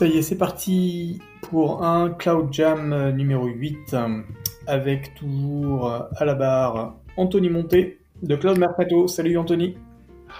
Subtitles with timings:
[0.00, 4.22] Ça y est, c'est parti pour un Cloud Jam euh, numéro 8 euh,
[4.66, 9.08] avec toujours euh, à la barre Anthony Monté de Cloud Mercato.
[9.08, 9.76] Salut Anthony.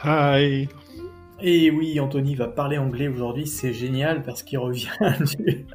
[0.03, 0.67] Hi.
[1.43, 4.89] Et oui, Anthony va parler anglais aujourd'hui, c'est génial parce qu'il revient
[5.39, 5.67] du...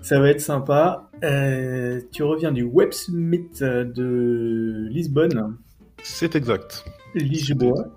[0.00, 1.10] Ça va être sympa.
[1.24, 5.56] Euh, tu reviens du Web Summit de Lisbonne.
[6.04, 6.84] C'est exact.
[7.16, 7.88] Lisboa.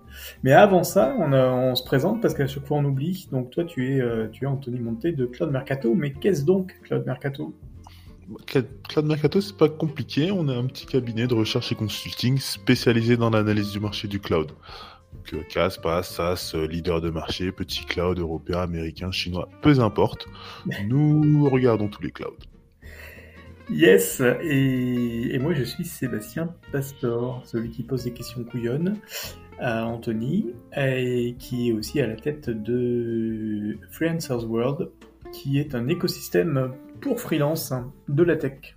[0.44, 3.28] Mais avant ça, on, a- on se présente parce qu'à chaque fois on oublie.
[3.32, 5.94] Donc toi, tu es, euh, tu es Anthony Monté de Cloud Mercato.
[5.96, 7.54] Mais qu'est-ce donc Cloud Mercato?
[8.88, 10.32] Cloud Mercato, c'est pas compliqué.
[10.32, 14.20] On a un petit cabinet de recherche et consulting spécialisé dans l'analyse du marché du
[14.20, 14.52] cloud.
[15.14, 19.80] Donc, euh, CAS, PaaS, SaaS, euh, leader de marché, petit cloud européen, américain, chinois, peu
[19.80, 20.28] importe.
[20.88, 22.36] Nous regardons tous les clouds.
[23.72, 24.22] Yes.
[24.42, 28.98] Et, et moi, je suis Sébastien Pastor, celui qui pose des questions couillonnes
[29.62, 34.90] Anthony et qui est aussi à la tête de Freelancers World,
[35.32, 36.72] qui est un écosystème
[37.02, 37.74] pour freelance
[38.08, 38.76] de la tech.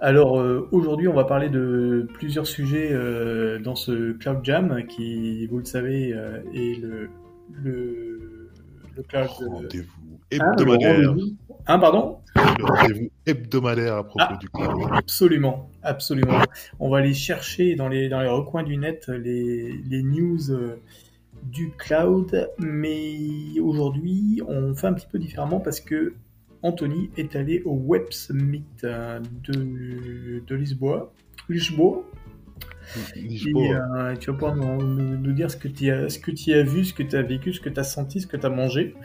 [0.00, 5.46] Alors euh, aujourd'hui, on va parler de plusieurs sujets euh, dans ce Cloud Jam qui,
[5.46, 7.08] vous le savez, euh, est le,
[7.52, 8.50] le,
[8.96, 9.28] le cloud.
[9.48, 11.08] Rendez-vous ah, hebdomadaire.
[11.10, 11.36] rendez-vous.
[11.66, 14.36] Hein, pardon Le rendez-vous hebdomadaire à propos Ah.
[14.38, 14.88] du cloud.
[14.92, 16.38] Absolument, absolument.
[16.78, 20.76] On va aller chercher dans les, dans les recoins du net les, les news euh,
[21.44, 26.14] du cloud, mais aujourd'hui, on fait un petit peu différemment parce que
[26.62, 31.12] Anthony est allé au Web Summit euh, de, de Lisboa.
[31.48, 32.02] Lisboa.
[33.16, 36.30] Et, euh, tu vas pouvoir nous, nous- nous dire ce que tu as, ce que
[36.30, 38.36] tu as vu, ce que tu as vécu, ce que tu as senti, ce que
[38.36, 38.94] tu as mangé.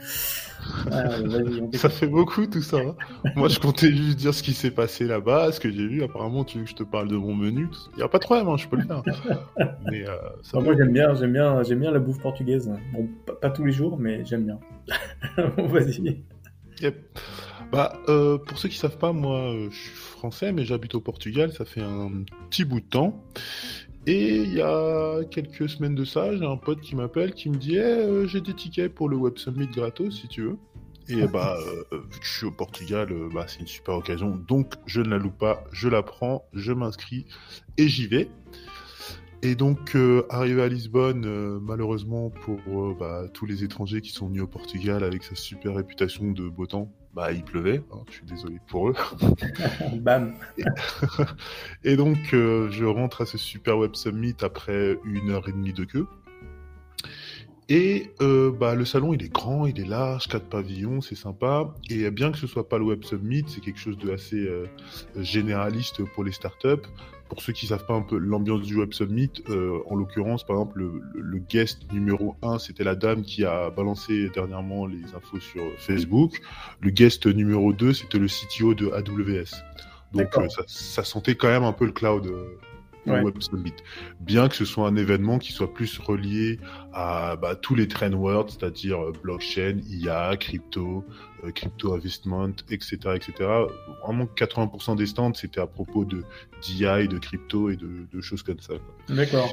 [0.92, 1.76] Euh, t'écoute.
[1.76, 2.76] Ça fait beaucoup tout ça.
[2.76, 2.94] hein.
[3.34, 6.02] Moi, je comptais juste dire ce qui s'est passé là-bas, ce que j'ai vu.
[6.02, 7.66] Apparemment, tu veux que je te parle de mon menu.
[7.94, 9.02] Il n'y a pas de problème, hein, je peux le faire.
[9.90, 12.70] Mais euh, ça Enfin, moi j'aime bien, j'aime bien, j'aime bien la bouffe portugaise.
[12.92, 14.58] Bon, pas, pas tous les jours, mais j'aime bien.
[15.56, 16.22] Bon, Vas-y.
[16.82, 17.18] Yep.
[17.72, 21.00] Bah, euh, pour ceux qui savent pas, moi, euh, je suis français, mais j'habite au
[21.00, 21.52] Portugal.
[21.52, 22.10] Ça fait un
[22.48, 23.24] petit bout de temps.
[24.06, 27.56] Et il y a quelques semaines de ça, j'ai un pote qui m'appelle, qui me
[27.56, 30.58] dit Eh, euh, j'ai des tickets pour le Web Summit gratos, si tu veux.
[31.08, 31.56] Et bah,
[31.92, 34.36] euh, vu que je suis au Portugal, bah, c'est une super occasion.
[34.48, 37.26] Donc, je ne la loupe pas, je la prends, je m'inscris
[37.76, 38.30] et j'y vais.
[39.42, 44.10] Et donc, euh, arrivé à Lisbonne, euh, malheureusement pour euh, bah, tous les étrangers qui
[44.10, 47.82] sont venus au Portugal avec sa super réputation de beau temps, bah, il pleuvait.
[47.92, 48.94] hein, je suis désolé pour eux.
[49.94, 50.34] Bam.
[51.84, 55.72] Et donc, euh, je rentre à ce super Web Summit après une heure et demie
[55.72, 56.06] de queue.
[57.70, 61.72] Et euh, bah, le salon, il est grand, il est large, quatre pavillons, c'est sympa.
[61.88, 64.66] Et bien que ce soit pas le Web Summit, c'est quelque chose de assez euh,
[65.16, 66.86] généraliste pour les startups.
[67.30, 70.56] Pour ceux qui savent pas un peu l'ambiance du Web Summit, euh, en l'occurrence, par
[70.56, 75.40] exemple, le, le- guest numéro 1, c'était la dame qui a balancé dernièrement les infos
[75.40, 76.40] sur Facebook.
[76.80, 79.62] Le guest numéro 2, c'était le CTO de AWS.
[80.12, 82.58] Donc euh, ça, ça sentait quand même un peu le cloud euh,
[83.06, 83.22] au Ouais.
[83.22, 83.74] Web Summit.
[84.20, 86.58] Bien que ce soit un événement qui soit plus relié
[86.92, 91.04] à bah, tous les trend words, c'est-à-dire euh, blockchain, IA, crypto,
[91.44, 93.32] euh, crypto investment, etc., etc.
[94.04, 96.22] Vraiment 80% des stands c'était à propos de
[96.62, 98.74] d'IA et de crypto et de, de choses comme ça.
[99.08, 99.48] D'accord.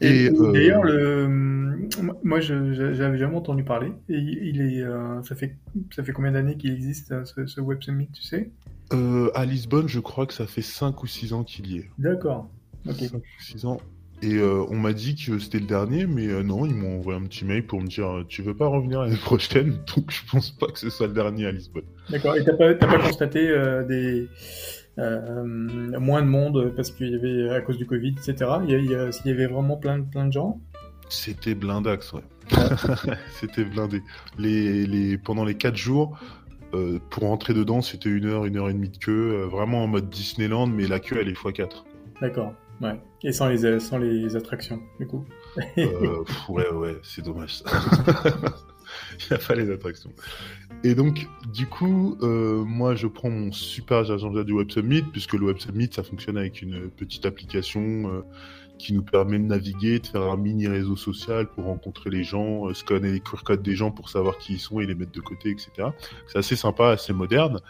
[0.00, 1.28] Et, Et, euh, d'ailleurs, le,
[2.22, 3.92] moi, j'avais jamais entendu parler.
[4.08, 4.84] Et il est,
[5.22, 5.56] ça fait,
[5.94, 8.50] ça fait combien d'années qu'il existe ce, ce Web Summit, tu sais?
[8.92, 11.90] Euh, à Lisbonne, je crois que ça fait 5 ou 6 ans qu'il y est.
[11.98, 12.48] D'accord.
[12.88, 12.96] Ok.
[12.96, 13.80] 5 ou 6 ans.
[14.22, 17.18] Et euh, on m'a dit que c'était le dernier, mais euh, non, ils m'ont envoyé
[17.18, 19.70] un petit mail pour me dire tu veux pas revenir l'année prochaine?
[19.96, 21.84] Donc je pense pas que ce soit le dernier à Lisbonne.
[22.10, 22.36] D'accord.
[22.36, 23.48] Et t'as pas, constaté
[23.88, 24.28] des
[24.96, 28.50] moins de monde parce qu'il y avait à cause du Covid, etc.
[28.64, 30.60] Il y, a- il avait vraiment plein, de- plein de gens?
[31.08, 32.22] C'était blindax, ouais.
[33.40, 34.00] c'était blindé.
[34.38, 36.18] Les, les, pendant les 4 jours,
[36.74, 39.84] euh, pour rentrer dedans, c'était une heure, une heure et demie de queue, euh, vraiment
[39.84, 41.84] en mode Disneyland, mais la queue elle est x4.
[42.20, 42.54] D'accord.
[42.80, 43.00] Ouais.
[43.22, 45.24] Et sans les, sans les attractions, du coup.
[45.78, 47.70] Euh, pff, ouais, ouais, c'est dommage ça.
[49.20, 50.10] Il n'y a pas les attractions.
[50.82, 55.46] Et donc, du coup, moi, je prends mon super agenda du Web Summit, puisque le
[55.46, 58.24] Web Summit, ça fonctionne avec une petite application
[58.78, 62.68] qui nous permet de naviguer, de faire un mini réseau social pour rencontrer les gens,
[62.68, 65.12] euh, scanner les QR codes des gens pour savoir qui ils sont et les mettre
[65.12, 65.88] de côté, etc.
[66.26, 67.60] C'est assez sympa, assez moderne.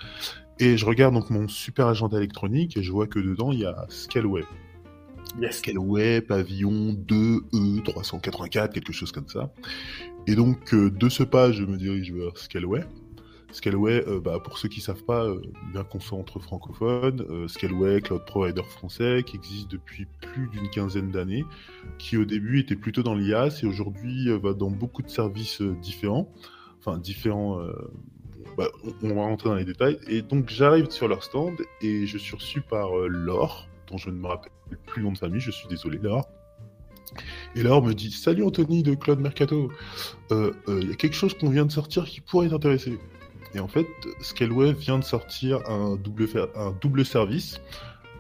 [0.58, 3.66] Et je regarde donc mon super agenda électronique et je vois que dedans, il y
[3.66, 4.44] a Scaleway.
[5.40, 5.58] Yes.
[5.58, 9.52] Scaleway, pavillon 2E 384, quelque chose comme ça.
[10.26, 12.84] Et donc, euh, de ce pas, je me dirige vers Scaleway.
[13.54, 15.40] Scaleway, euh, bah, pour ceux qui savent pas, euh,
[15.72, 20.68] bien qu'on soit entre francophones, euh, Scaleway, cloud provider français, qui existe depuis plus d'une
[20.68, 21.44] quinzaine d'années,
[21.98, 25.62] qui au début était plutôt dans l'IaaS et aujourd'hui euh, va dans beaucoup de services
[25.62, 26.28] euh, différents.
[26.80, 27.60] enfin différents.
[28.58, 28.68] Bah,
[29.02, 29.98] on va rentrer dans les détails.
[30.08, 34.16] Et donc j'arrive sur leur stand et je suis reçu par Laure, dont je ne
[34.16, 34.52] me rappelle
[34.86, 36.28] plus le nom de famille, je suis désolé Laure.
[37.56, 39.72] Et Laure me dit Salut Anthony de Claude Mercato,
[40.30, 42.98] il y a quelque chose qu'on vient de sortir qui pourrait t'intéresser.
[43.54, 43.86] Et en fait,
[44.20, 47.60] Scaleway vient de sortir un double, un double service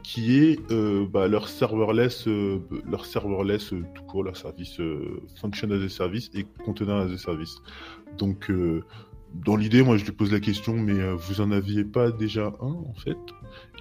[0.04, 4.78] qui est euh, bah, leur serverless, euh, leur serverless euh, tout court, leur service
[5.40, 7.56] function as a service et container as a service.
[8.18, 8.52] Donc,
[9.34, 12.66] dans l'idée, moi, je lui pose la question, mais vous en aviez pas déjà un
[12.66, 13.16] en fait?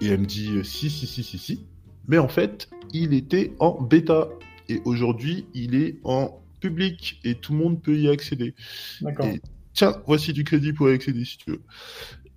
[0.02, 1.68] Et elle me dit si, si, si, si, si.
[2.08, 4.30] Mais en fait, il était en bêta
[4.70, 8.56] et aujourd'hui, il est en public et tout le monde peut y accéder.
[9.02, 9.28] D'accord.
[9.74, 11.62] Tiens, voici du crédit pour accéder si tu veux.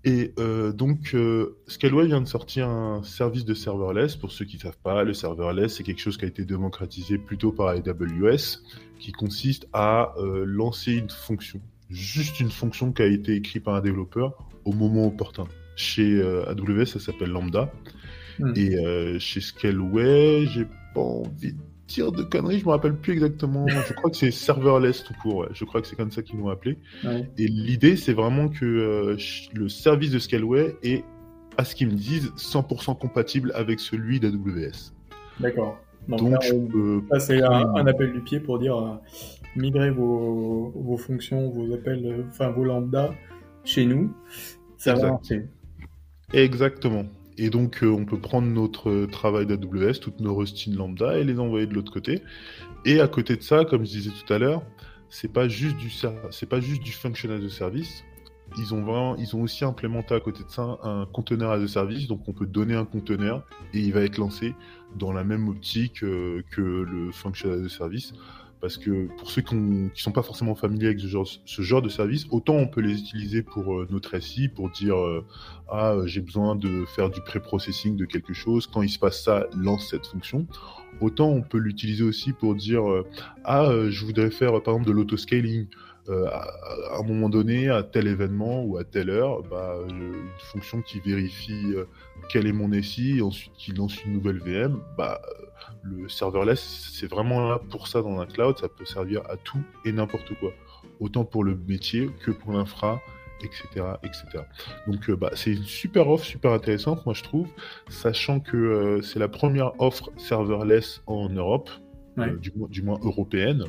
[0.04, 4.14] Et euh, donc, euh, Scaleway vient de sortir un service de serverless.
[4.14, 7.18] Pour ceux qui ne savent pas, le serverless, c'est quelque chose qui a été démocratisé
[7.18, 8.62] plutôt par AWS,
[9.00, 11.60] qui consiste à euh, lancer une fonction,
[11.90, 15.48] juste une fonction qui a été écrite par un développeur au moment opportun.
[15.74, 17.70] Chez AWS, ça s'appelle Lambda.
[18.38, 18.52] Hmm.
[18.54, 23.66] Et chez Scaleway, j'ai pas envie de dire de conneries, je me rappelle plus exactement.
[23.68, 25.46] Je crois que c'est serverless tout court.
[25.52, 26.78] Je crois que c'est comme ça qu'ils l'ont appelé.
[27.38, 29.16] Et l'idée, c'est vraiment que euh,
[29.52, 31.04] le service de Scaleway est,
[31.56, 34.92] à ce qu'ils me disent, 100% compatible avec celui d'AWS.
[35.40, 35.78] D'accord.
[36.08, 36.42] Donc,
[37.18, 38.94] c'est un, appel du pied pour dire euh,
[39.56, 43.12] migrer vos, vos, fonctions, vos appels, euh, enfin vos lambda
[43.64, 44.14] chez nous.
[44.76, 45.46] Ça va marcher.
[46.32, 47.06] Exactement.
[47.38, 51.38] Et donc, euh, on peut prendre notre travail d'AWS, toutes nos rustines lambda, et les
[51.38, 52.22] envoyer de l'autre côté.
[52.84, 54.62] Et à côté de ça, comme je disais tout à l'heure,
[55.08, 55.90] c'est pas juste du
[56.30, 58.04] c'est pas juste du functional de service.
[58.58, 61.66] Ils ont vraiment, ils ont aussi implémenté à côté de ça un conteneur as a
[61.66, 63.44] service, donc on peut donner un conteneur
[63.74, 64.54] et il va être lancé
[64.96, 68.12] dans la même optique euh, que le functional as a service.
[68.66, 72.26] Parce que pour ceux qui ne sont pas forcément familiers avec ce genre, de service,
[72.32, 75.24] autant on peut les utiliser pour euh, notre SI, pour dire euh,
[75.68, 79.22] Ah, euh, j'ai besoin de faire du pré-processing de quelque chose, quand il se passe
[79.22, 80.48] ça, lance cette fonction.
[81.00, 82.82] Autant on peut l'utiliser aussi pour dire
[83.44, 85.68] Ah, je voudrais faire par exemple de l'autoscaling.
[86.08, 90.98] À, un moment donné, à tel événement ou à telle heure, bah, une fonction qui
[90.98, 91.74] vérifie
[92.30, 95.20] quel est mon SI et ensuite qui lance une nouvelle VM, bah,
[95.82, 99.62] le serverless, c'est vraiment là pour ça dans un cloud, ça peut servir à tout
[99.84, 100.52] et n'importe quoi.
[101.00, 103.00] Autant pour le métier que pour l'infra,
[103.42, 103.64] etc.
[104.02, 104.44] etc.
[104.86, 107.48] Donc euh, bah, c'est une super offre, super intéressante, moi je trouve,
[107.88, 111.70] sachant que euh, c'est la première offre serverless en Europe,
[112.18, 113.64] euh, du, du, moins européenne.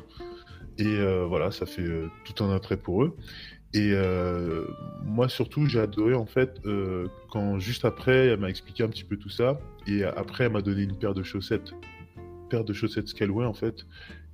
[0.79, 1.87] Et voilà, ça fait
[2.23, 3.17] tout un attrait pour eux.
[3.77, 3.93] Et
[5.03, 6.59] moi surtout, j'ai adoré en fait
[7.31, 10.61] quand juste après, elle m'a expliqué un petit peu tout ça, et après, elle m'a
[10.61, 11.73] donné une paire de chaussettes
[12.47, 13.85] paire de chaussettes Scaleway en fait.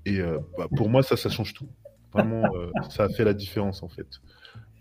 [0.05, 1.67] Et euh, bah, pour moi, ça, ça change tout.
[2.13, 4.07] Vraiment, euh, ça a fait la différence en fait.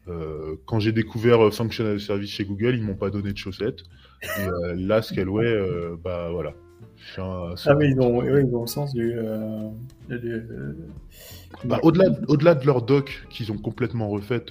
[0.08, 3.82] Euh, quand j'ai découvert Functional Service chez Google, ils m'ont pas donné de chaussettes.
[4.22, 5.58] Et là, Scaleway,
[6.02, 6.54] bah voilà.
[7.18, 9.14] Ah mais ils ont, ils ont le sens du.
[11.64, 14.44] Bah, au-delà, au-delà de leur doc qu'ils ont complètement refait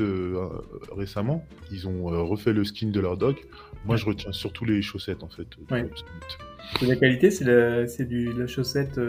[0.95, 3.47] récemment, ils ont refait le skin de leur doc.
[3.85, 5.47] Moi, je retiens surtout les chaussettes en fait.
[6.81, 8.99] La qualité, c'est la, c'est du la chaussette.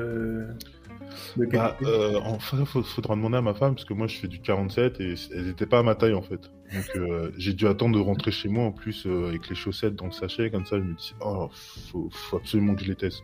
[1.38, 4.28] Euh, bah, euh, enfin, il faudra demander à ma femme parce que moi je fais
[4.28, 6.50] du 47 et elles n'étaient pas à ma taille en fait.
[6.72, 10.06] Donc euh, j'ai dû attendre de rentrer chez moi en plus avec les chaussettes dans
[10.06, 10.78] le sachet comme ça.
[10.78, 13.22] Je me dis oh faut, faut absolument que je les teste.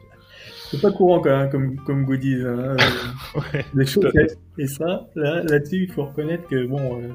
[0.71, 2.43] C'est pas courant quand même, comme, comme goodies.
[2.43, 4.39] Hein, euh, les chaussettes.
[4.59, 7.09] Et ça, là, là-dessus, il faut reconnaître que, bon, euh,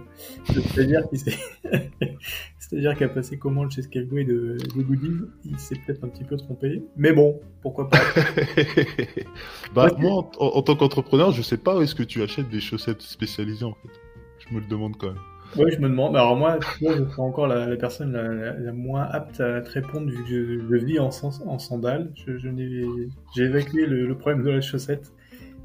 [0.45, 1.19] c'est-à-dire qu'il
[2.59, 6.81] c'est-à-dire passé commande chez Scaleway de, de goodies, il s'est peut-être un petit peu trompé.
[6.97, 7.99] Mais bon, pourquoi pas.
[9.75, 13.01] bah, moi, en, tant qu'entrepreneur, je sais pas où est-ce que tu achètes des chaussettes
[13.01, 13.91] spécialisées, en fait.
[14.39, 15.21] Je me le demande quand même.
[15.57, 16.15] Oui, je me demande.
[16.15, 20.77] Alors moi, je serai encore la, personne la, moins apte à te répondre vu que
[20.79, 21.09] je, vis en,
[21.45, 22.11] en sandales.
[22.25, 22.37] Je,
[23.35, 25.11] j'ai évacué le, problème de la chaussette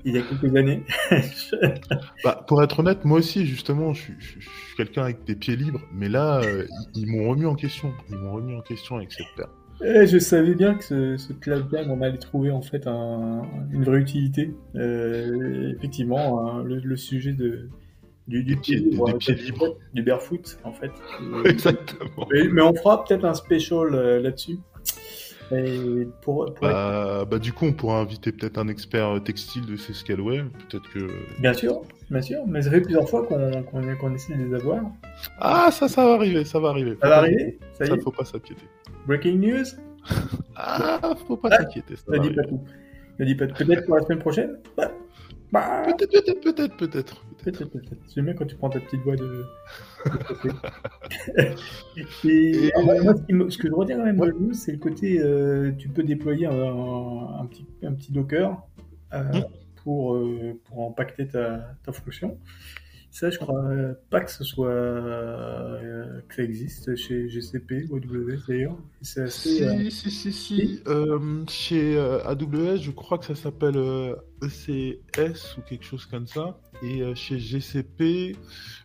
[0.04, 0.82] il y a quelques années.
[2.24, 4.40] bah, pour être honnête, moi aussi, justement, je, suis
[4.76, 6.64] quelqu'un avec des pieds libres, mais là, euh,
[6.94, 7.92] ils, m'ont remis en question.
[8.08, 9.50] Ils m'ont remis en question avec cette paire.
[9.84, 14.00] Eh, je savais bien que ce, ce club on allait trouver en fait une vraie
[14.00, 14.54] utilité.
[14.74, 17.68] Euh, effectivement, hein, le, sujet de,
[18.28, 20.92] du, du pied, libre, du barefoot en fait.
[21.44, 22.28] Exactement.
[22.30, 24.58] Mais, on fera peut-être un special euh, là-dessus.
[26.20, 30.44] pour, bah, bah, du coup, on pourra inviter peut-être un expert textile de ces Scaleway.
[30.68, 31.08] Peut-être que.
[31.40, 31.80] Bien sûr,
[32.10, 32.40] bien sûr.
[32.46, 34.82] Mais ça fait plusieurs fois qu'on essaie de les avoir.
[35.40, 36.98] Ah, ça, ça va arriver, ça va arriver.
[37.00, 37.58] ça va arriver.
[37.78, 38.66] Ça, ça faut pas s'inquiéter.
[39.06, 39.64] Breaking news.
[40.56, 41.96] ah, faut pas s'inquiéter.
[41.96, 42.60] Ça, dit pas tout.
[43.18, 44.58] Ça dit pas Peut-être pour la semaine prochaine.
[44.76, 44.92] Bah,
[45.50, 47.24] Peut-être, peut-être, peut-être, peut-être.
[47.42, 47.96] peut-être, peut-être.
[48.14, 49.44] J'aime bien quand tu prends ta petite voix de.
[52.24, 54.30] Et, Et- alors, moi, ce, qui me- ce que je retiens quand même Ouais.
[54.32, 56.52] de c'est le côté euh, tu peux déployer un,
[57.40, 58.60] un petit, un petit Docker
[59.14, 59.42] euh, Mm.
[59.84, 62.38] pour, euh, pour impacter ta, ta fonction.
[63.10, 67.96] Ça, je crois euh, pas que ce soit euh, que ça existe chez GCP ou
[67.96, 68.76] AWS d'ailleurs.
[69.00, 69.62] C'est assez.
[69.66, 70.82] euh, Si, si, si, si.
[70.86, 76.26] Euh, chez euh, AWS, je crois que ça s'appelle euh, ECS ou quelque chose comme
[76.26, 76.58] ça.
[76.82, 78.36] Et euh, chez GCP,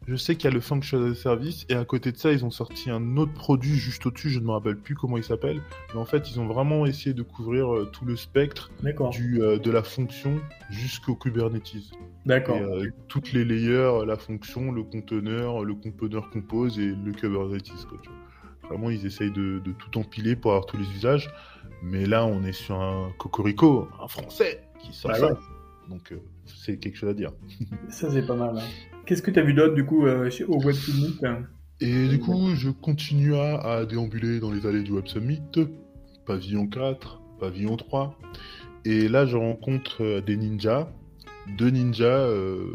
[0.08, 1.66] je sais qu'il y a le Functional Service.
[1.70, 4.30] Et à côté de ça, ils ont sorti un autre produit juste au-dessus.
[4.30, 5.62] Je ne me rappelle plus comment il s'appelle.
[5.94, 8.72] Mais en fait, ils ont vraiment essayé de couvrir euh, tout le spectre
[9.12, 11.94] du, euh, de la fonction jusqu'au Kubernetes.
[12.26, 12.58] D'accord.
[12.58, 17.86] Euh, toutes les layers, la fonction, le conteneur, le component compose et le Kubernetes.
[17.88, 18.70] Quoi, tu vois.
[18.70, 21.30] Vraiment, ils essayent de, de tout empiler pour avoir tous les usages.
[21.82, 25.28] Mais là, on est sur un cocorico, un français qui sort Bah ça.
[25.28, 25.34] ouais.
[25.90, 27.32] Donc, euh, c'est quelque chose à dire.
[27.90, 28.58] Ça, c'est pas mal.
[28.58, 28.62] hein.
[29.06, 31.44] Qu'est-ce que tu as vu d'autre du coup euh, chez, au Web Summit hein
[31.82, 35.42] Et du coup, je continue à, à déambuler dans les allées du Web Summit.
[36.26, 38.18] Pavillon 4, pavillon 3.
[38.86, 40.90] Et là, je rencontre euh, des ninjas.
[41.58, 42.06] Deux ninjas.
[42.06, 42.66] euh,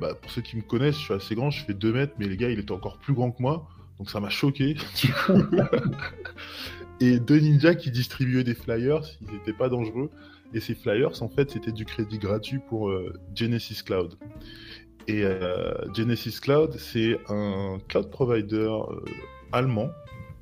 [0.00, 2.28] bah, pour ceux qui me connaissent, je suis assez grand, je fais 2 mètres, mais
[2.28, 3.68] les gars, il était encore plus grand que moi.
[3.98, 4.74] Donc ça m'a choqué.
[4.74, 5.32] du coup.
[7.00, 10.10] et deux ninjas qui distribuaient des flyers, ils n'étaient pas dangereux.
[10.54, 14.14] Et ces flyers, en fait, c'était du crédit gratuit pour euh, Genesis Cloud.
[15.08, 19.00] Et euh, Genesis Cloud, c'est un cloud provider euh,
[19.50, 19.90] allemand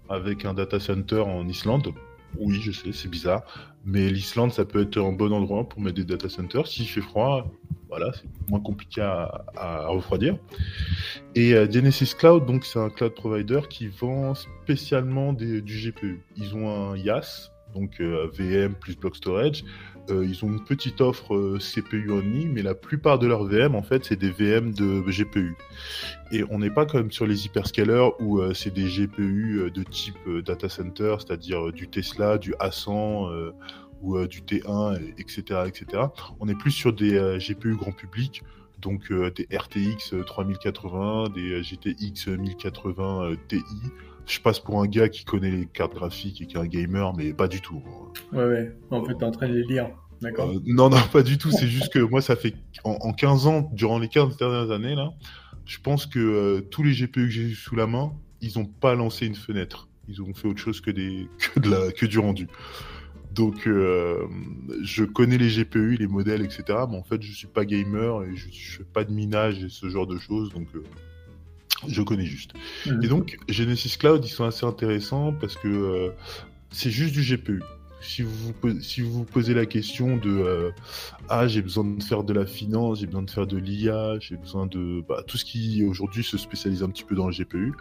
[0.09, 1.93] avec un data center en Islande.
[2.39, 3.43] Oui, je sais, c'est bizarre,
[3.85, 6.67] mais l'Islande, ça peut être un bon endroit pour mettre des data centers.
[6.67, 7.51] S'il fait froid,
[7.89, 10.37] voilà, c'est moins compliqué à, refroidir.
[11.35, 16.23] Et Genesis Cloud, donc, c'est un cloud provider qui vend spécialement du GPU.
[16.37, 19.65] Ils ont un IaaS, donc euh, VM plus block storage.
[20.09, 23.75] Euh, ils ont une petite offre euh, CPU only, mais la plupart de leurs VM,
[23.75, 25.55] en fait, c'est des VM de GPU.
[26.33, 30.69] Et on n'est pas comme sur les hyperscalers où c'est des GPU de type data
[30.69, 33.53] center, c'est-à-dire du Tesla, du A100 euh,
[34.03, 36.05] ou du T1, et- etc., etc.
[36.41, 38.43] On est plus sur des GPU grand public,
[38.81, 43.63] donc des RTX euh, 3080, des GTX 1080 euh, Ti.
[44.31, 47.13] Je passe pour un gars qui connaît les cartes graphiques et qui est un gamer,
[47.17, 47.83] mais pas du tout.
[48.33, 48.77] Ouais, ouais.
[48.93, 49.89] En fait, t'es en train de les lire.
[50.23, 50.51] D'accord.
[50.51, 51.51] Euh, non, non, pas du tout.
[51.51, 54.95] C'est juste que moi, ça fait en, en 15 ans, durant les 15 dernières années,
[54.95, 55.11] là,
[55.65, 58.67] je pense que euh, tous les GPU que j'ai eu sous la main, ils n'ont
[58.67, 59.89] pas lancé une fenêtre.
[60.07, 62.47] Ils ont fait autre chose que, des, que, de la, que du rendu.
[63.35, 64.27] Donc, euh,
[64.83, 66.63] je connais les GPU, les modèles, etc.
[66.89, 69.69] Mais en fait, je suis pas gamer et je, je fais pas de minage et
[69.69, 70.53] ce genre de choses.
[70.53, 70.69] Donc,
[71.89, 72.53] je connais juste.
[73.03, 76.11] Et donc, Genesis Cloud, ils sont assez intéressants parce que euh,
[76.71, 77.63] c'est juste du GPU.
[78.03, 80.71] Si vous, vous posez- si vous vous posez la question de euh,
[81.29, 84.37] Ah, j'ai besoin de faire de la finance, j'ai besoin de faire de l'IA, j'ai
[84.37, 87.75] besoin de bah, tout ce qui aujourd'hui se spécialise un petit peu dans le GPU,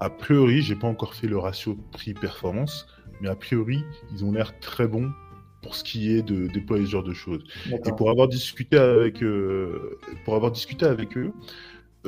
[0.00, 2.86] a priori, j'ai pas encore fait le ratio prix-performance,
[3.20, 5.10] mais a priori, ils ont l'air très bons
[5.60, 7.42] pour ce qui est de déployer ce genre de choses.
[7.84, 11.32] Et pour avoir discuté avec, euh, pour avoir discuté avec eux,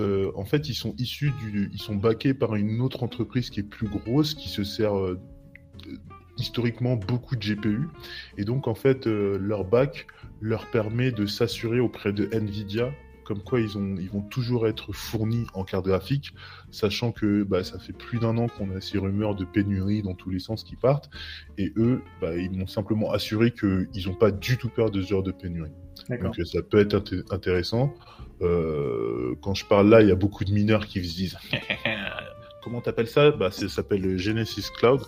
[0.00, 3.60] euh, en fait, ils sont issus du, ils sont backés par une autre entreprise qui
[3.60, 5.18] est plus grosse, qui se sert euh,
[6.38, 7.88] historiquement beaucoup de GPU,
[8.38, 10.06] et donc en fait, euh, leur back
[10.40, 12.90] leur permet de s'assurer auprès de Nvidia
[13.30, 16.34] comme quoi ils, ont, ils vont toujours être fournis en carte graphique,
[16.72, 20.14] sachant que bah, ça fait plus d'un an qu'on a ces rumeurs de pénurie dans
[20.14, 21.08] tous les sens qui partent,
[21.56, 25.10] et eux, bah, ils m'ont simplement assuré qu'ils n'ont pas du tout peur de ce
[25.10, 25.70] genre de pénurie.
[26.18, 27.94] Donc euh, ça peut être inté- intéressant.
[28.42, 31.38] Euh, quand je parle là, il y a beaucoup de mineurs qui se disent
[32.62, 33.30] comment t'appelles ça?
[33.30, 35.02] Bah ça s'appelle Genesis Cloud.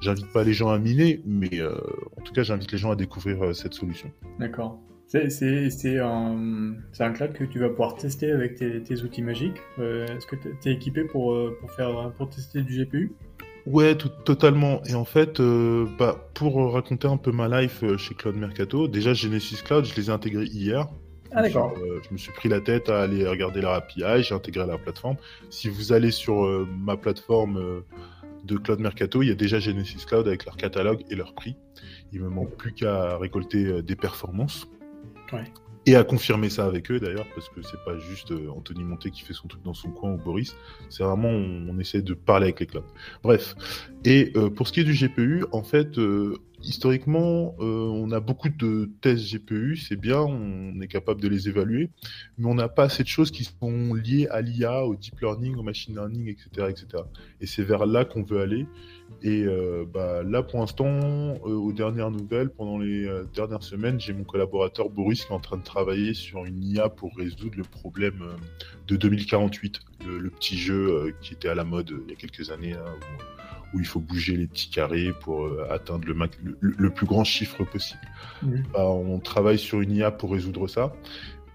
[0.00, 1.74] J'invite pas les gens à miner, mais euh,
[2.16, 4.10] en tout cas j'invite les gens à découvrir cette solution.
[4.38, 4.80] D'accord.
[5.06, 5.24] C'est,
[5.98, 9.56] un, cloud que tu vas pouvoir tester avec tes, tes outils magiques.
[9.78, 13.12] Euh, est-ce que tu es équipé pour, pour, faire, pour tester du GPU
[13.70, 14.82] Ouais, tout- totalement.
[14.86, 18.88] Et en fait, euh, bah, pour raconter un peu ma life euh, chez Cloud Mercato,
[18.88, 20.86] déjà Genesis Cloud, je les ai intégrés hier.
[21.32, 21.74] Ah, d'accord.
[21.78, 24.78] Euh, je me suis pris la tête à aller regarder leur API, j'ai intégré la
[24.78, 25.16] plateforme.
[25.50, 27.82] Si vous allez sur euh, ma plateforme
[28.44, 31.56] de Cloud Mercato, il y a déjà Genesis Cloud avec leur catalogue et leur prix.
[32.12, 34.66] Il me manque plus qu'à récolter des performances.
[35.32, 35.44] Ouais.
[35.86, 39.10] Et à confirmer ça avec eux d'ailleurs, parce que c'est pas juste euh, Anthony Monté
[39.10, 40.54] qui fait son truc dans son coin ou Boris,
[40.90, 42.84] c'est vraiment on, essaie de parler avec les clouds.
[43.22, 43.54] Bref,
[44.04, 48.48] et euh, pour ce qui est du GPU, en fait, euh, historiquement, on a beaucoup
[48.48, 51.90] de tests GPU, c'est bien, on est capable de les évaluer,
[52.36, 55.56] mais on n'a pas assez de choses qui sont liées à l'IA, au deep learning,
[55.56, 57.04] au machine learning, etc., etc.
[57.40, 58.66] Et c'est vers là qu'on veut aller.
[59.22, 63.98] Et euh, bah, là, pour l'instant, euh, aux dernières nouvelles, pendant les euh, dernières semaines,
[63.98, 67.56] j'ai mon collaborateur Boris qui est en train de travailler sur une IA pour résoudre
[67.56, 68.22] le problème
[68.86, 72.74] de 2048, le, petit jeu qui était à la mode il y a quelques années,
[72.74, 76.16] où, il faut bouger les petits carrés pour atteindre le,
[76.60, 78.00] le, plus grand chiffre possible.
[78.72, 80.92] Bah, on travaille sur une IA pour résoudre ça.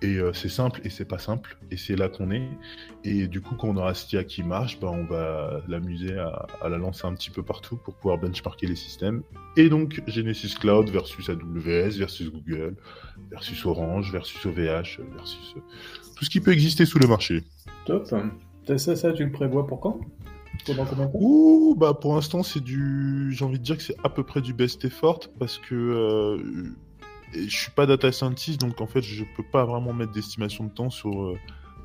[0.04, 1.58] Et euh, c'est simple et c'est pas simple.
[1.72, 2.50] Et c'est là qu'on est.
[3.06, 6.78] Et du coup, quand on aura Stia qui marche, bah, on va l'amuser à, la
[6.78, 9.24] lancer un petit peu partout pour pouvoir benchmarker les systèmes.
[9.56, 12.76] Et donc, Genesis Cloud versus AWS, versus Google,
[13.32, 15.62] versus Orange, versus OVH, versus euh,
[16.18, 17.44] tout ce qui peut exister sous le marché.
[17.86, 18.06] Top.
[18.06, 20.02] Ça, ça, tu le prévois pour quand?
[21.14, 23.32] Ouh, bah pour l'instant, c'est du.
[23.34, 25.76] J'ai envie de dire que c'est à peu près du best effort parce que.
[25.76, 26.74] Euh,
[27.34, 30.70] je suis pas data scientist, donc en fait, je peux pas vraiment mettre d'estimation de
[30.70, 31.38] temps sur euh,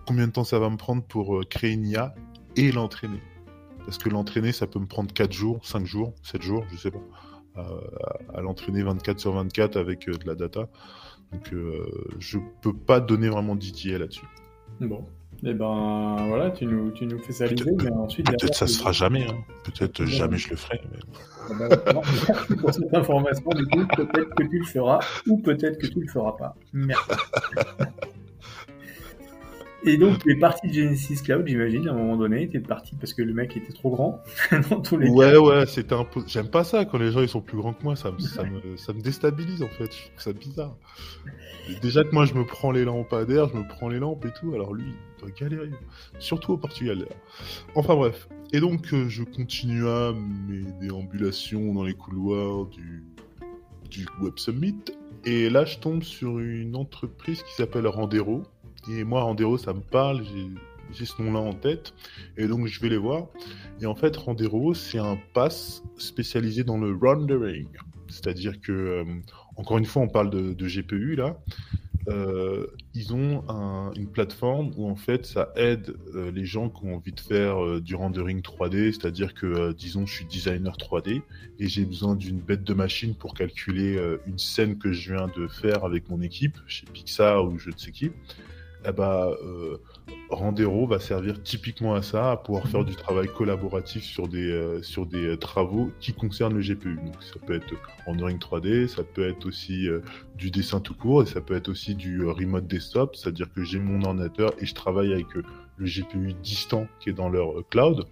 [0.06, 2.14] combien de temps ça va me prendre pour euh, créer une IA
[2.56, 3.22] et l'entraîner.
[3.84, 6.90] Parce que l'entraîner, ça peut me prendre 4 jours, 5 jours, 7 jours, je sais
[6.90, 7.00] pas.
[8.34, 10.68] à, l'entraîner 24 sur 24 avec euh, de la data.
[11.32, 11.52] Donc,
[12.18, 14.24] je peux pas donner vraiment d'ITA là-dessus.
[14.80, 15.04] Bon,
[15.44, 18.26] et eh ben voilà, tu nous, tu nous fais saliver, mais ensuite.
[18.26, 19.36] Peut-être ça se fera jamais, hein.
[19.62, 20.80] peut-être jamais je le ferai.
[20.90, 21.68] Mais...
[21.94, 26.00] merci pour cette information, du coup, peut-être que tu le feras, ou peut-être que tu
[26.00, 26.56] le feras pas.
[26.72, 27.08] Merci.
[29.84, 32.48] Et donc, tu es parti de Genesis Cloud, j'imagine, à un moment donné.
[32.48, 34.20] Tu es parti parce que le mec était trop grand
[34.70, 36.20] dans tous les Ouais, ouais, c'était un peu.
[36.26, 37.94] J'aime pas ça quand les gens ils sont plus grands que moi.
[37.94, 39.84] Ça, me, ça, me, ça me déstabilise en fait.
[39.84, 40.76] Je trouve ça bizarre.
[41.80, 44.52] Déjà que moi je me prends les lampadaires, je me prends les lampes et tout.
[44.52, 44.94] Alors lui,
[46.18, 47.06] Surtout au Portugal.
[47.74, 48.28] Enfin bref.
[48.52, 53.04] Et donc, euh, je continue à mes déambulations dans les couloirs du,
[54.20, 54.76] Web Summit.
[55.24, 58.44] Et là, je tombe sur une entreprise qui s'appelle Rendero
[58.88, 60.22] et moi, Rendero, ça me parle,
[60.92, 61.92] j'ai ce nom-là en tête,
[62.36, 63.26] et donc je vais les voir.
[63.80, 67.68] Et en fait, Rendero, c'est un pass spécialisé dans le rendering.
[68.08, 69.04] C'est-à-dire que, euh,
[69.56, 71.38] encore une fois, on parle de, GPU là.
[72.08, 73.42] Euh, ils ont
[73.96, 77.80] une plateforme où en fait ça aide euh, les gens qui ont envie de faire
[77.80, 81.22] du rendering 3D, c'est-à-dire que disons je suis designer 3D
[81.58, 85.48] et j'ai besoin d'une bête de machine pour calculer une scène que je viens de
[85.48, 88.10] faire avec mon équipe chez Pixar ou je ne sais qui
[88.86, 89.78] eh ben, euh,
[90.30, 94.82] Rendero va servir typiquement à ça, à pouvoir faire du travail collaboratif sur des, euh,
[94.82, 96.96] sur des euh, travaux qui concernent le GPU.
[96.96, 97.74] Donc, ça peut être
[98.06, 99.88] rendering 3D, ça peut être aussi
[100.36, 103.78] du dessin tout court, et ça peut être aussi du remote desktop, c'est-à-dire que j'ai
[103.78, 108.04] mon ordinateur et je travaille avec le GPU distant qui est dans leur cloud.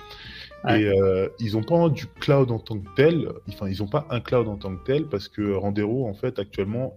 [0.68, 0.90] Et
[1.38, 4.48] ils n'ont pas du cloud en tant que tel, enfin ils n'ont pas un cloud
[4.48, 6.94] en tant que tel parce que Rendero en fait actuellement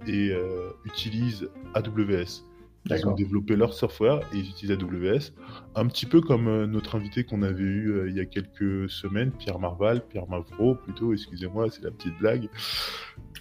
[0.85, 2.48] utilise AWS.
[2.85, 5.31] Ils ont développé leur software et ils utilisent AWS.
[5.75, 8.89] Un petit peu comme euh, notre invité qu'on avait eu euh, il y a quelques
[8.89, 12.49] semaines, Pierre Marval, Pierre Mavro plutôt, excusez-moi, c'est la petite blague.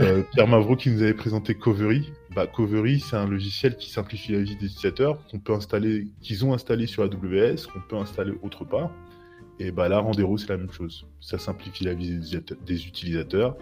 [0.00, 2.12] Euh, Pierre Mavro qui nous avait présenté Covery.
[2.34, 6.44] Bah, Covery, c'est un logiciel qui simplifie la vie des utilisateurs, qu'on peut installer, qu'ils
[6.44, 8.90] ont installé sur AWS, qu'on peut installer autre part.
[9.60, 11.06] Et bah là, Rendero, c'est la même chose.
[11.20, 12.20] Ça simplifie la vie
[12.64, 13.56] des utilisateurs.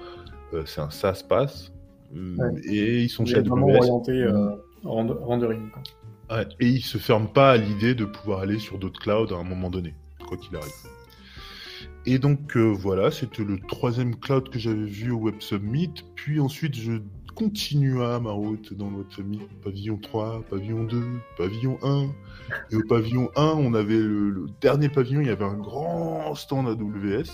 [0.67, 1.73] c'est un SaaS Pass.
[2.65, 5.71] Et ils sont chez AWS rendering.
[6.31, 9.45] et il se ferme pas à l'idée de pouvoir aller sur d'autres clouds à un
[9.45, 9.95] moment donné,
[10.27, 10.73] quoi qu'il arrive.
[12.09, 15.93] Et donc euh, voilà, c'était le troisième cloud que j'avais vu au Web Summit.
[16.15, 17.01] Puis ensuite, je
[17.35, 19.41] continua ma route dans le Web Summit.
[19.63, 21.03] Pavillon 3, pavillon 2,
[21.37, 22.07] pavillon 1.
[22.71, 26.33] Et au pavillon 1, on avait le, le dernier pavillon, il y avait un grand
[26.37, 27.31] stand AWS.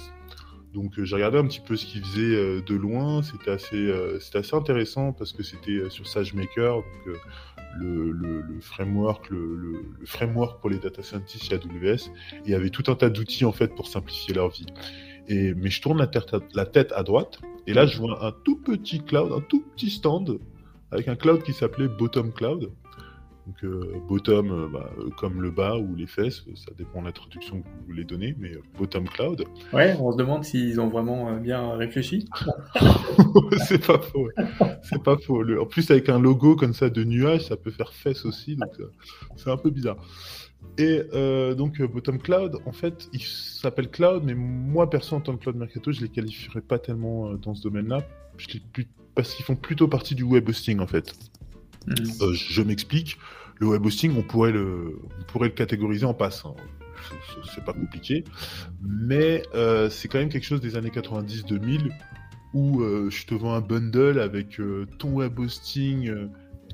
[0.72, 3.22] Donc euh, j'ai regardé un petit peu ce qu'il faisait euh, de loin.
[3.22, 7.16] C'était assez, euh, assez intéressant parce que c'était sur SageMaker, donc
[7.78, 12.08] le, le, le, framework, le, framework pour les data scientists chez AWS.
[12.08, 14.66] Et il y avait tout un tas d'outils en fait pour simplifier leur vie.
[15.28, 18.26] Et mais je tourne la tête, à, la tête à droite et là je vois
[18.26, 20.40] un tout petit cloud, un tout petit stand
[20.90, 22.70] avec un cloud qui s'appelait Bottom Cloud.
[23.46, 27.06] Donc euh, bottom, euh, bah, euh, comme le bas ou les fesses, ça dépend de
[27.06, 29.44] la traduction que vous voulez donner, mais bottom cloud.
[29.72, 32.28] Ouais, on se demande s'ils ont vraiment bien réfléchi.
[33.66, 34.28] c'est pas faux.
[34.82, 35.42] C'est pas faux.
[35.58, 38.70] En plus, avec un logo comme ça de nuage, ça peut faire fesses aussi, donc
[39.36, 39.96] c'est un peu bizarre.
[40.78, 41.02] Et
[41.56, 45.56] donc Bottom Cloud, en fait, il s'appelle Cloud, mais moi perso en tant que Cloud
[45.56, 48.06] Mercato, je les qualifierais pas tellement dans ce domaine-là,
[49.16, 51.12] parce qu'ils font plutôt partie du web hosting en fait.
[51.88, 53.18] Euh, je m'explique.
[53.58, 56.56] Le web hosting, on pourrait le, on pourrait le catégoriser en passant.
[57.54, 58.24] C'est pas compliqué,
[58.80, 61.90] mais euh, c'est quand même quelque chose des années 90-2000
[62.54, 64.60] où je te vends un bundle avec
[64.98, 66.28] ton web hosting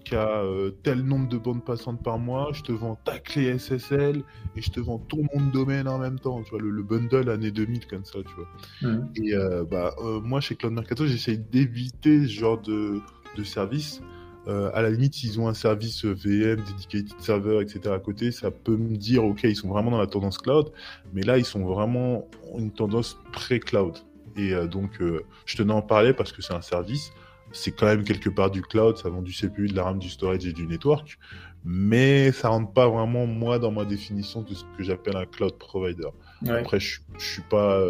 [0.04, 0.42] qui a
[0.82, 4.22] tel nombre de bandes passantes par mois, je te vends ta clé SSL
[4.56, 7.30] et je te vends ton nom de domaine en même temps, tu vois, le, bundle
[7.30, 8.90] année 2000 comme ça, tu vois.
[8.90, 9.08] Mmh.
[9.16, 9.34] Et
[9.70, 9.94] bah,
[10.24, 13.00] moi, chez Cloud Mercato, j'essaye d'éviter ce genre de,
[13.36, 14.02] de service
[14.48, 17.94] euh, à la limite, s'ils ont un service VM, dedicated server, etc.
[17.94, 20.72] à côté, ça peut me dire, ok, ils sont vraiment dans la tendance cloud,
[21.12, 23.98] mais là, ils sont vraiment une tendance pré-cloud.
[24.36, 27.12] Et euh, donc, euh, je tenais à en parler parce que c'est un service.
[27.52, 30.08] C'est quand même quelque part du cloud, ça vend du CPU, de la RAM, du
[30.08, 31.18] storage et du network,
[31.64, 35.58] mais ça rentre pas vraiment, moi, dans ma définition de ce que j'appelle un cloud
[35.58, 36.08] provider.
[36.46, 37.80] Après, je, je suis pas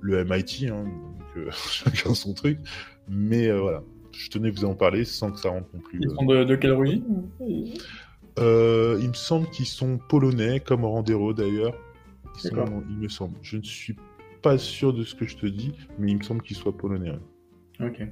[0.00, 2.58] le MIT, hein, donc chacun son truc,
[3.06, 3.82] mais voilà,
[4.18, 6.00] je tenais à vous en parler sans que ça rentre non plus.
[6.02, 7.04] Ils sont de, quelle origine
[8.38, 11.74] euh, Il me semble qu'ils sont polonais, comme Randero d'ailleurs.
[12.44, 13.36] Il me semble.
[13.42, 13.96] Je ne suis
[14.42, 17.12] pas sûr de ce que je te dis, mais il me semble qu'ils soient polonais.
[17.80, 18.02] Ok.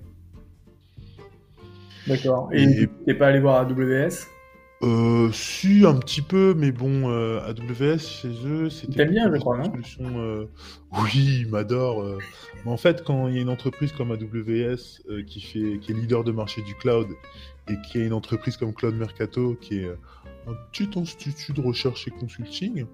[2.07, 2.51] D'accord.
[2.53, 4.34] Et t'es pas allé voir AWS
[4.83, 9.07] euh, si, un petit peu, mais bon, euh, AWS chez eux, c'était.
[9.07, 10.47] Bien, je crois, non euh,
[10.93, 12.03] Oui, ils m'adorent.
[12.03, 12.19] Euh.
[12.65, 15.95] Mais en fait, quand il y a une entreprise comme AWS qui, fait, qui est
[15.95, 17.07] leader de marché du cloud
[17.69, 19.89] et qui a une entreprise comme Cloud Mercato qui est
[20.47, 22.85] un petit institut de recherche et consulting,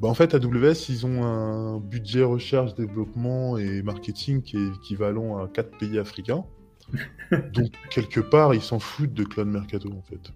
[0.00, 5.38] bah en fait, AWS, ils ont un budget recherche, développement et marketing qui est équivalent
[5.38, 6.44] à quatre pays africains.
[7.52, 10.32] Donc, quelque part, ils s'en foutent de Cloud Mercato, en fait.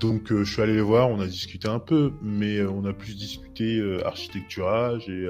[0.00, 2.84] Donc euh, je suis allé les voir, on a discuté un peu, mais euh, on
[2.84, 5.26] a plus discuté euh, architecturage et,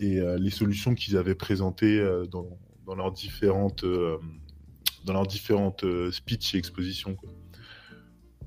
[0.00, 2.46] et les solutions qu'ils avaient présentées dans,
[2.86, 3.84] dans, leurs différentes
[5.04, 7.16] dans leurs différentes speeches et expositions.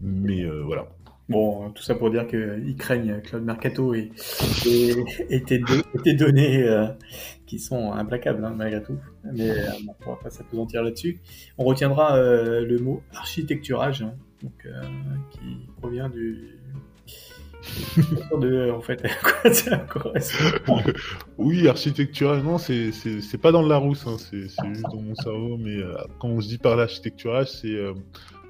[0.02, 0.88] Mais voilà.
[1.30, 4.12] Bon, tout ça pour dire qu'ils craignent Cloud Mercato et,
[5.30, 6.66] et, tes, données
[7.46, 8.98] qui sont implacables hein, malgré tout.
[9.34, 11.20] Mais on ne pourra pas s'apesantir là-dessus.
[11.58, 14.04] On retiendra le mot architecturage.
[14.04, 14.82] Hein donc, euh,
[15.32, 16.60] qui provient du,
[18.40, 19.04] de, en fait,
[21.38, 25.78] oui, architectural, non, c'est pas dans le Larousse, hein, c'est juste dans mon cerveau, mais
[25.78, 27.76] euh, quand on se dit par l'architecturage, c'est.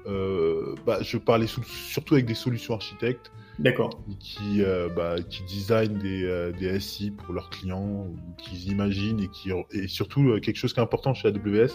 [0.06, 3.30] Euh, bah, je parlais surtout avec des solutions architectes.
[3.58, 3.90] D'accord.
[4.20, 4.62] Qui,
[4.94, 8.06] bah, qui designent des, des, SI pour leurs clients,
[8.38, 9.50] qui imaginent et qui.
[9.72, 11.72] Et surtout, quelque chose qui est important chez AWS,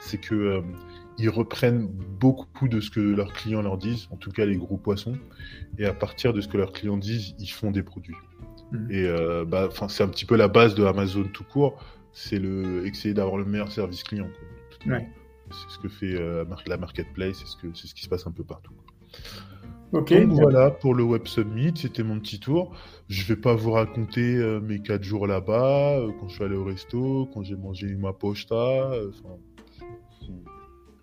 [0.00, 0.62] c'est que
[1.18, 4.76] ils reprennent beaucoup de ce que leurs clients leur disent, en tout cas les gros
[4.76, 5.16] poissons,
[5.78, 8.16] et à partir de ce que leurs clients disent, ils font des produits.
[8.72, 8.90] Mhm.
[8.90, 11.78] Et euh, bah, c'est un petit peu la base de Amazon tout court,
[12.12, 14.28] c'est le essayer d'avoir le meilleur service client.
[14.84, 18.32] C'est ce que fait euh, la marketplace, c'est ce, que, ce qui se passe un
[18.32, 18.72] peu partout.
[19.92, 20.12] Ok.
[20.14, 22.74] Donc voilà pour le Web Summit, c'était mon petit tour.
[23.08, 26.64] Je vais pas vous raconter euh, mes quatre jours là-bas, quand je suis allé au
[26.64, 28.90] resto, quand j'ai mangé ma posta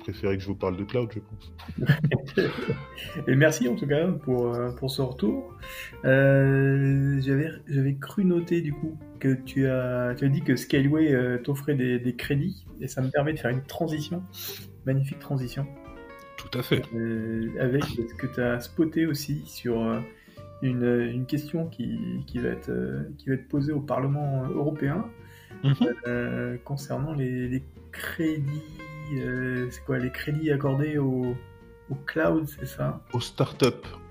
[0.09, 1.53] préférez que je vous parle de cloud, je pense.
[3.27, 5.55] Et merci en tout cas pour, euh, pour ce retour.
[6.05, 11.37] Euh, J'avais cru noter du coup que tu as, tu as dit que Scaleway euh,
[11.37, 14.23] t'offrait des, des, crédits et ça me permet de faire une transition,
[14.85, 15.67] magnifique transition.
[16.37, 16.81] Tout à fait.
[16.95, 20.01] Euh, avec ce que tu as spoté aussi sur
[20.61, 22.71] une, une, question qui, qui, va être,
[23.17, 25.05] qui va être posée au Parlement européen.
[25.61, 26.59] Mhm.
[26.63, 28.79] concernant les, les crédits
[29.17, 31.35] euh, c'est quoi les crédits accordés au,
[32.05, 33.01] cloud, c'est ça?
[33.13, 33.65] Aux startups.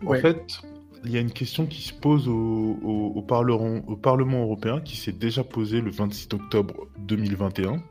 [0.05, 0.61] En fait,
[1.05, 5.13] il y a une question qui se pose au, Parlement, au Parlement européen qui s'est
[5.13, 7.83] déjà posée le 26 octobre 2021.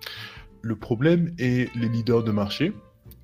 [0.62, 2.74] Le problème est les leaders de marché,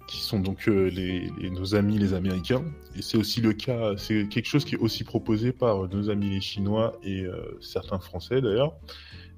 [0.07, 2.63] qui sont donc euh, les, nos amis les Américains.
[2.95, 6.29] Et c'est aussi le cas, c'est quelque chose qui est aussi proposé par nos amis
[6.29, 8.75] les Chinois et euh, certains Français d'ailleurs.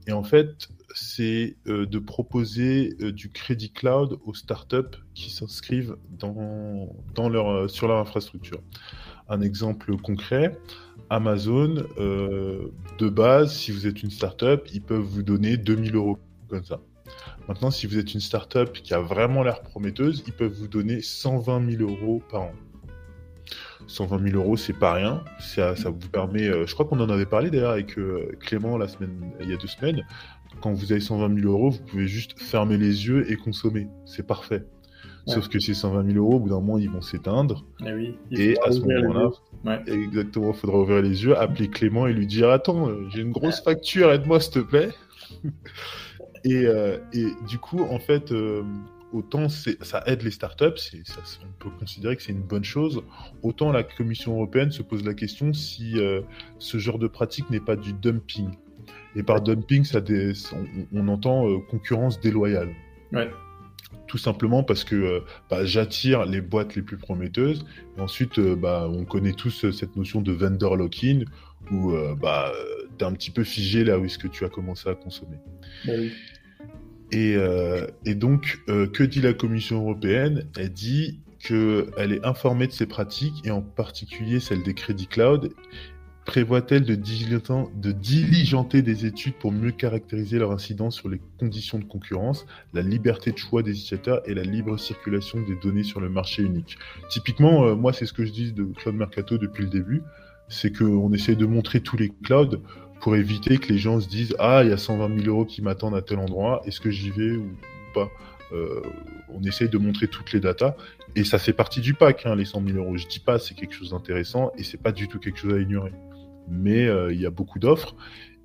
[0.07, 5.97] Et en fait, c'est euh, de proposer euh, du crédit cloud aux startups qui s'inscrivent
[6.09, 8.61] dans, dans leur, euh, sur leur infrastructure.
[9.27, 10.57] Un exemple concret,
[11.09, 16.63] Amazon, de base, si vous êtes une startup, ils peuvent vous donner 2000 euros comme
[16.63, 16.79] ça.
[17.47, 21.01] Maintenant, si vous êtes une startup qui a vraiment l'air prometteuse, ils peuvent vous donner
[21.01, 22.53] 120 000 euros par an.
[23.87, 25.23] 120 000 euros, c'est pas rien.
[25.39, 26.43] Ça, ça, vous permet.
[26.43, 27.95] je crois qu'on en avait parlé d'ailleurs avec
[28.39, 30.03] Clément la semaine, il y a deux semaines
[30.61, 33.87] quand vous avez 120 000 euros, vous pouvez juste fermer les yeux et consommer.
[34.05, 34.63] C'est parfait.
[35.27, 37.65] Sauf que ces 120 000 euros, au bout d'un moment, ils vont s'éteindre.
[37.83, 42.13] Eh oui, et à ce moment-là, exactement, il faudra ouvrir les yeux, appeler Clément et
[42.13, 44.89] lui dire Attends, euh, j'ai une grosse facture, aide-moi s'il te plaît.
[46.43, 48.61] et, euh, et, du coup, en fait, euh,
[49.15, 53.03] autant ça aide les startups, ça, on peut considérer que c'est une bonne chose,
[53.41, 55.95] autant la Commission européenne se pose la question si
[56.59, 58.51] ce genre de pratique n'est pas du dumping.
[59.15, 60.01] Et par dumping, ça
[60.93, 62.69] on, entend euh, concurrence déloyale.
[63.13, 63.29] Ouais.
[64.07, 67.65] Tout simplement parce que euh, bah, j'attire les boîtes les plus prometteuses.
[67.97, 71.21] Et ensuite, euh, bah, on connaît tous cette notion de vendor lock-in
[71.71, 72.51] où bah,
[72.99, 75.37] tu es un petit peu figé là où est-ce que tu as commencé à consommer.
[75.87, 75.93] Bah
[77.11, 77.37] oui.
[78.05, 80.47] Et, donc, que dit la Commission européenne?
[80.57, 85.53] Elle dit qu'elle est informée de ces pratiques, et en particulier celle des crédits cloud,
[86.25, 91.83] prévoit-elle de, de, diligenter des études pour mieux caractériser leur incidence sur les conditions de
[91.83, 96.09] concurrence, la liberté de choix des utilisateurs et la libre circulation des données sur le
[96.09, 96.77] marché unique?
[97.09, 100.01] Typiquement, euh, moi, c'est ce que je dis de Cloud Mercato depuis le début,
[100.49, 102.61] c'est qu'on essaie de montrer tous les clouds
[103.01, 105.61] pour éviter que les gens se disent Ah, il y a 120 000 euros qui
[105.61, 107.51] m'attendent à tel endroit, est-ce que j'y vais ou
[107.93, 108.09] pas?
[108.53, 108.81] Euh,
[109.29, 110.75] on essaye de montrer toutes les datas
[111.15, 112.95] et ça fait partie du pack, hein, les 100 000 euros.
[112.97, 115.59] Je dis pas, c'est quelque chose d'intéressant et c'est pas du tout quelque chose à
[115.59, 115.93] ignorer
[116.47, 117.95] mais euh, il y a beaucoup d'offres.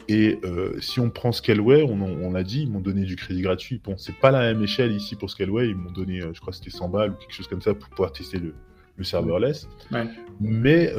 [0.08, 3.80] Et euh, si on prend Scaleway, on, l'a dit, ils m'ont donné du crédit gratuit.
[3.84, 6.70] Bon, c'est pas la même échelle ici pour Scaleway, ils m'ont donné, je crois c'était
[6.70, 8.54] 100 balles ou quelque chose comme ça pour pouvoir tester le,
[9.00, 9.68] le serverless.
[9.90, 10.06] Ouais.
[10.40, 10.92] Mais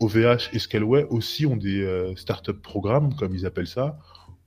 [0.00, 3.98] OVH et Scaleway aussi ont des startup programmes, comme ils appellent ça,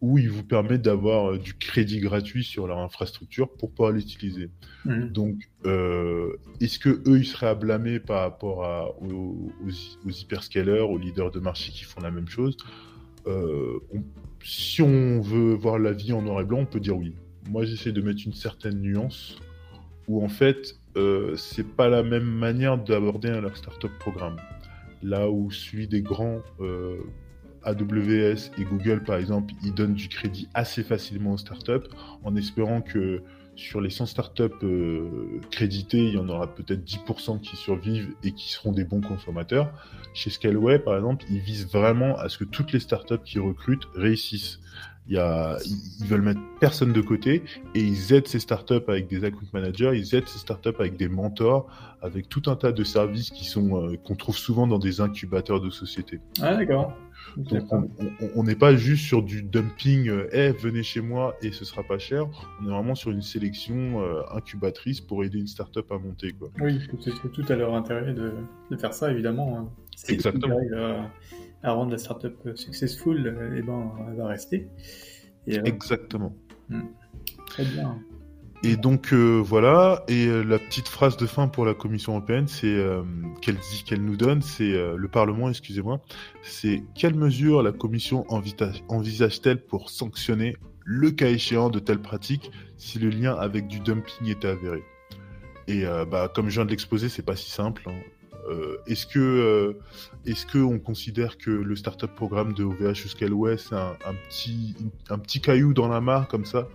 [0.02, 4.50] où ils vous permettent d'avoir du crédit gratuit sur leur infrastructure pour pouvoir l'utiliser.
[4.86, 5.10] Mhm.
[5.10, 10.82] Donc, euh, est-ce que eux, ils seraient à blâmer par rapport à, aux, aux, hyperscalers,
[10.82, 12.56] aux leaders de marché qui font la même chose?
[13.28, 13.80] Euh,
[14.42, 17.14] Si on veut voir la vie en noir et blanc, on peut dire oui.
[17.50, 19.38] Moi, j'essaie de mettre une certaine nuance
[20.08, 24.38] où en fait, euh, c'est pas la même manière d'aborder leur startup programme.
[25.02, 26.98] Là où celui des grands euh,
[27.64, 31.88] AWS et Google, par exemple, ils donnent du crédit assez facilement aux startups
[32.24, 33.22] en espérant que
[33.56, 38.32] sur les 100 startups euh, créditées, il y en aura peut-être 10% qui survivent et
[38.32, 39.72] qui seront des bons consommateurs.
[40.14, 43.88] Chez Scaleway, par exemple, ils visent vraiment à ce que toutes les startups qui recrutent
[43.96, 44.60] réussissent.
[45.10, 47.42] Y a, ils veulent mettre personne de côté
[47.74, 51.10] et ils aident ces startups avec des account managers, ils aident ces startups avec des
[51.10, 51.68] mentors,
[52.04, 55.62] avec tout un tas de services qui sont euh, qu'on trouve souvent dans des incubateurs
[55.62, 56.20] de sociétés.
[56.42, 56.94] Ah d'accord.
[57.38, 57.64] Donc
[58.36, 61.84] on n'est pas juste sur du dumping, euh, eh, venez chez moi et ce sera
[61.84, 62.28] pas cher.
[62.62, 66.34] On est vraiment sur une sélection euh, incubatrice pour aider une startup à monter.
[66.34, 66.50] Quoi.
[66.62, 68.32] Oui, c'est tout à leur intérêt de,
[68.70, 69.58] de faire ça, évidemment.
[69.58, 69.70] Hein.
[70.08, 70.58] Exactement.
[71.64, 74.68] À, rendre la startup successful, euh, eh ben, elle va rester.
[75.48, 75.64] Et, euh...
[75.66, 76.34] Exactement.
[76.70, 76.82] Hmm.
[77.48, 77.98] Très bien.
[78.62, 82.48] Et donc euh, voilà, et euh, la petite phrase de fin pour la Commission européenne,
[82.50, 83.04] c'est euh,
[83.42, 86.02] qu'elle dit qu'elle nous donne, c'est le Parlement, excusez-moi,
[86.42, 93.00] c'est quelles mesures la Commission envisage-t-elle pour sanctionner le cas échéant de telles pratiques si
[93.00, 94.84] le lien avec du dumping était avéré?
[95.68, 97.84] Et bah comme je viens de l'exposer, c'est pas si simple.
[97.88, 97.94] Hein.
[98.88, 99.78] Est-ce que
[100.26, 104.14] est-ce que on considère que le startup programme de OVH ou Scaleway c'est un, un,
[104.28, 104.76] petit
[105.10, 106.68] un petit caillou dans la mare comme ça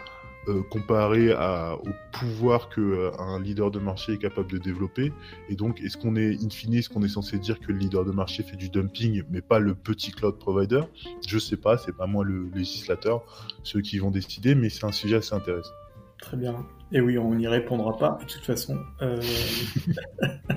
[0.47, 5.11] euh, comparé à, au pouvoir que euh, un leader de marché est capable de développer?
[5.49, 8.05] Et donc, est-ce qu'on est, in fine, est-ce qu'on est censé dire que le leader
[8.05, 10.83] de marché fait du dumping, mais pas le petit cloud provider?
[11.27, 13.25] Je sais pas, c'est pas moi le législateur,
[13.63, 15.73] ceux qui vont décider, mais c'est un sujet assez intéressant.
[16.21, 16.67] Très bien.
[16.93, 18.79] Et oui, on n'y répondra pas, de toute façon.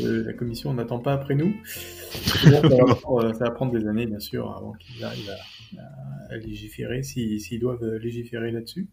[0.00, 0.24] Euh...
[0.24, 1.54] la commission n'attend pas après nous.
[2.12, 7.02] ça, va, ça, va, prendre des années, bien sûr, avant qu'ils arrivent à, à, légiférer,
[7.02, 8.88] s'ils si, doivent légiférer là-dessus.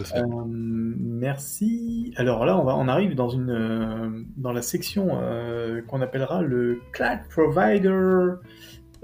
[0.00, 2.12] Euh, merci.
[2.16, 6.42] Alors là, on, va, on arrive dans, une, euh, dans la section euh, qu'on appellera
[6.42, 7.88] le Cloud Provider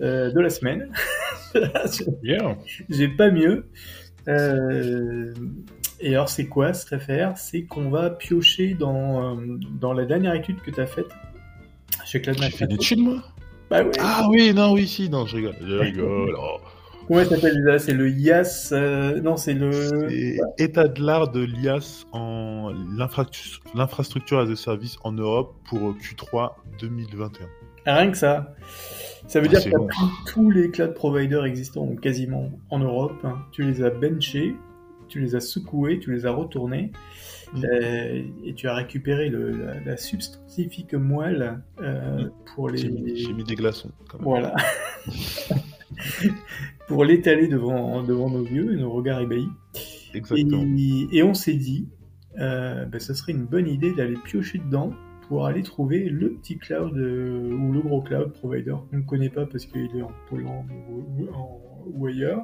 [0.00, 0.90] euh, de la semaine.
[2.88, 3.66] J'ai pas mieux.
[6.04, 9.36] Euh, et alors, c'est quoi cette affaire C'est qu'on va piocher dans,
[9.80, 11.08] dans la dernière étude que tu as faite
[12.04, 13.22] chez Cloud J'ai fait une étude, moi?
[13.70, 13.90] Bah, ouais.
[13.98, 15.56] Ah oui, non, oui, si, non, je rigole.
[15.60, 16.36] Je rigole.
[17.10, 17.18] Oh.
[17.22, 19.20] Ça s'appelle C'est le IAS euh...
[19.20, 20.08] Non, c'est le.
[20.56, 22.72] État de l'art de l'IAS en
[23.74, 27.46] l'infrastructure as a service en Europe pour Q3 2021.
[27.84, 28.54] Rien que ça.
[29.26, 33.38] Ça veut ah, dire que tous les cloud providers existants, quasiment en Europe, hein.
[33.52, 34.54] tu les as benchés,
[35.08, 36.92] tu les as secoués, tu les as retournés,
[37.52, 37.64] mmh.
[37.64, 42.30] euh, et tu as récupéré le, la, la, substantifique moelle euh, mmh.
[42.54, 42.78] pour les.
[42.78, 43.90] J'ai mis, mis, des glaçons.
[44.08, 44.28] Quand même.
[44.28, 44.54] Voilà.
[46.88, 49.48] pour l'étaler devant, devant nos yeux et nos regards ébahis.
[50.14, 50.62] Exactement.
[50.62, 51.88] Et, et on s'est dit,
[52.38, 54.92] euh, ben, ça serait une bonne idée d'aller piocher dedans
[55.28, 59.30] pour aller trouver le petit cloud euh, ou le gros cloud provider qu'on ne connaît
[59.30, 61.28] pas parce qu'il est en Pologne ou, ou,
[61.86, 62.42] ou ailleurs.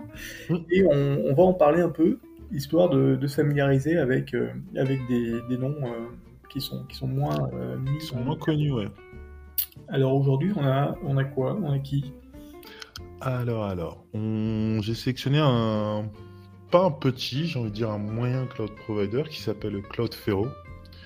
[0.48, 0.56] Mmh.
[0.70, 2.18] Et on, on, va en parler un peu,
[2.52, 6.08] histoire de, de se familiariser avec, euh, avec des, des noms euh,
[6.50, 7.98] qui, sont, qui sont moins mis.
[7.98, 8.88] Qui sont moins connus, ouais.
[9.88, 11.58] Alors aujourd'hui, on a, on a quoi?
[11.62, 12.12] On a qui?
[13.20, 14.80] Alors, alors, on...
[14.82, 16.08] j'ai sélectionné un
[16.70, 19.82] pas un petit, j'ai envie de dire un moyen cloud provider qui s'appelle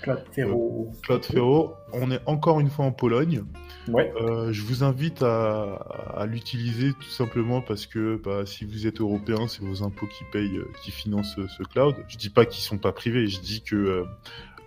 [0.04, 0.24] Cloudflare.
[0.34, 1.00] Cloudflare.
[1.02, 3.42] Cloudflare, on est encore une fois en Pologne.
[3.88, 4.12] Ouais.
[4.20, 5.74] Euh, je vous invite à,
[6.14, 10.24] à l'utiliser tout simplement parce que bah, si vous êtes européen, c'est vos impôts qui
[10.30, 11.96] payent, euh, qui financent ce, ce cloud.
[12.08, 14.04] Je dis pas qu'ils sont pas privés, je dis que euh,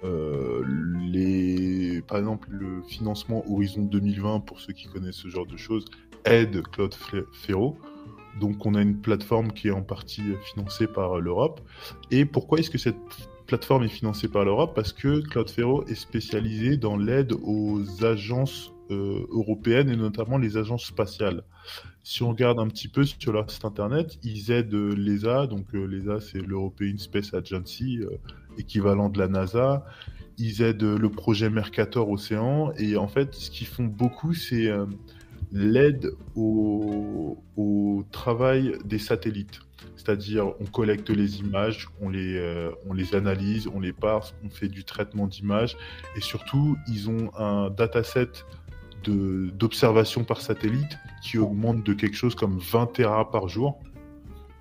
[0.03, 0.63] euh,
[1.11, 5.85] les, par exemple, le financement Horizon 2020, pour ceux qui connaissent ce genre de choses,
[6.25, 7.73] aide Cloudflare.
[8.39, 11.61] Donc on a une plateforme qui est en partie financée par l'Europe.
[12.11, 12.95] Et pourquoi est-ce que cette
[13.47, 19.25] plateforme est financée par l'Europe Parce que Cloudflare est spécialisé dans l'aide aux agences euh,
[19.31, 21.43] européennes et notamment les agences spatiales.
[22.03, 25.85] Si on regarde un petit peu sur leur site internet, ils aident l'ESA, donc euh,
[25.85, 28.17] l'ESA c'est l'European Space Agency, euh,
[28.57, 29.85] équivalent de la NASA.
[30.37, 34.69] Ils aident le projet Mercator Océan et en fait ce qu'ils font beaucoup c'est
[35.51, 37.37] l'aide au,
[38.11, 39.59] travail des satellites.
[39.95, 44.49] C'est-à-dire, on collecte les images, on les, euh, on les analyse, on les parse, on
[44.49, 45.77] fait du traitement d'images.
[46.15, 48.31] Et surtout, ils ont un dataset
[49.03, 53.79] d'observation par satellite qui augmente de quelque chose comme 20 Tera par jour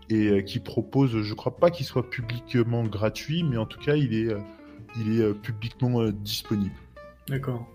[0.09, 3.97] et euh, qui propose, je crois pas qu'il soit publiquement gratuit, mais en tout cas,
[3.97, 4.39] il est, euh,
[5.01, 6.77] il est publiquement disponible.
[7.29, 7.67] D'accord.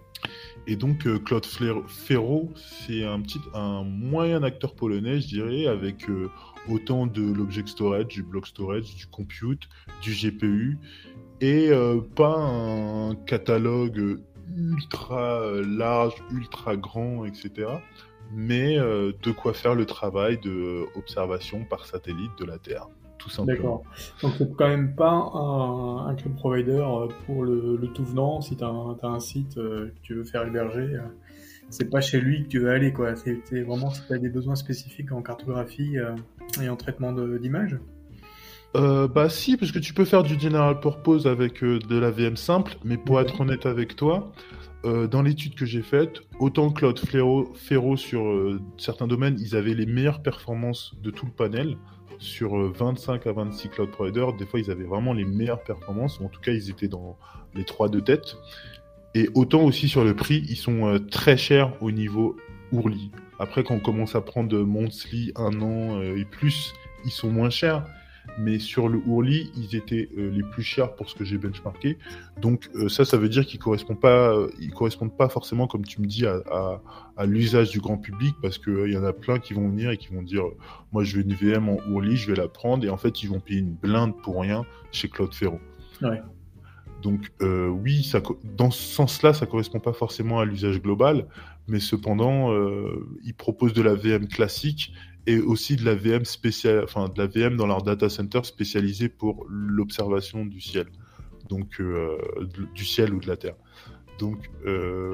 [0.67, 6.07] Et donc euh, Claude Ferro, c'est un petit, un moyen acteur polonais, je dirais, avec
[6.09, 6.29] euh,
[6.69, 9.67] autant de l'object storage, du block storage, du compute,
[10.01, 10.77] du GPU,
[11.39, 14.19] et euh, pas un catalogue
[14.55, 17.69] ultra large, ultra grand, etc.
[18.33, 22.87] Mais de quoi faire le travail de observation par satellite de la Terre,
[23.21, 23.55] tout simplement.
[23.55, 23.83] D'accord.
[24.21, 28.41] Donc c'est quand même pas un, un cloud provider euh, pour le, le tout venant.
[28.41, 31.01] Si tu as, as, un site euh, que tu veux faire héberger, euh,
[31.69, 32.93] c'est pas chez lui que tu veux aller.
[32.93, 33.15] quoi.
[33.15, 36.15] C'est vraiment si tu as des besoins spécifiques en cartographie euh,
[36.61, 37.77] et en traitement d'images.
[38.77, 42.09] Euh, bah si, parce que tu peux faire du general purpose avec euh, de la
[42.09, 44.31] VM simple, mais pour être honnête avec toi,
[44.85, 49.73] euh, dans l'étude que j'ai faite, autant Cloud Ferro, sur euh, certains domaines, ils avaient
[49.73, 51.77] les meilleures performances de tout le panel.
[52.21, 56.19] Sur euh, 25 à 26 cloud providers, des fois ils avaient vraiment les meilleures performances,
[56.19, 57.17] ou en tout cas ils étaient dans
[57.55, 58.37] les trois de tête.
[59.15, 62.37] Et autant aussi sur le prix, ils sont euh, très chers au niveau
[62.71, 63.11] Ourli.
[63.39, 67.49] Après, quand on commence à prendre monthly, un an euh, et plus, ils sont moins
[67.49, 67.83] chers
[68.37, 71.97] mais sur le Ourli, ils étaient euh, les plus chers pour ce que j'ai benchmarké.
[72.39, 75.85] Donc euh, ça, ça veut dire qu'ils correspondent pas, euh, ils correspondent pas forcément, comme
[75.85, 76.81] tu me dis, à, à,
[77.17, 79.91] à l'usage du grand public, parce que il y en a plein qui vont venir
[79.91, 80.43] et qui vont dire,
[80.91, 83.29] moi je veux une VM en Ourli, je vais la prendre, et en fait ils
[83.29, 85.53] vont payer une blinde pour rien chez Cloudflare.
[86.01, 86.21] Ouais.
[87.01, 88.21] Donc oui, ça,
[88.55, 91.25] dans ce sens-là, ça correspond pas forcément à l'usage global,
[91.67, 92.53] mais cependant,
[93.23, 94.93] ils proposent de la VM classique
[95.27, 99.09] et aussi de la VM spéciale, enfin de la VM dans leur data center spécialisée
[99.09, 100.87] pour l'observation du ciel,
[101.49, 102.17] donc euh,
[102.73, 103.55] du ciel ou de la terre.
[104.19, 105.13] Donc euh,